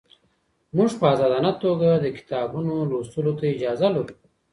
[0.75, 4.15] موږ په ازادانه توګه د کتابونو لوستلو ته اجازه لرو.